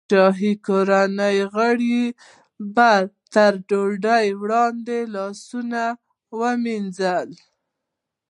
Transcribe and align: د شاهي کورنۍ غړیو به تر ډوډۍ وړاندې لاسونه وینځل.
د 0.01 0.03
شاهي 0.11 0.53
کورنۍ 0.67 1.37
غړیو 1.53 2.15
به 2.75 2.91
تر 3.33 3.53
ډوډۍ 3.67 4.27
وړاندې 4.41 4.97
لاسونه 5.13 5.81
وینځل. 6.39 7.29